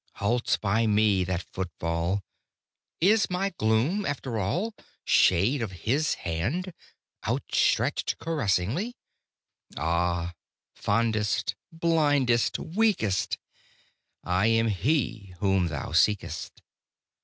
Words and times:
Halts 0.13 0.57
by 0.57 0.87
me 0.87 1.23
that 1.25 1.43
footfall: 1.43 2.23
Is 2.99 3.29
my 3.29 3.51
gloom, 3.51 4.03
after 4.03 4.39
all, 4.39 4.73
Shade 5.05 5.61
of 5.61 5.71
His 5.85 6.15
hand, 6.25 6.73
outstretched 7.27 8.17
caressingly? 8.17 8.95
"Ah, 9.77 10.33
fondest, 10.73 11.53
blindest, 11.71 12.57
weakest, 12.57 13.37
I 14.23 14.47
am 14.47 14.69
He 14.69 15.35
Whom 15.37 15.67
thou 15.67 15.91
seekest! 15.91 16.63